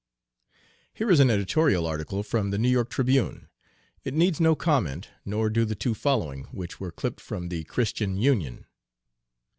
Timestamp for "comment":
4.55-5.09